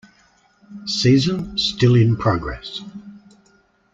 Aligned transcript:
Season 0.87 1.55
still 1.59 1.93
in 1.93 2.17
progress. 2.17 2.81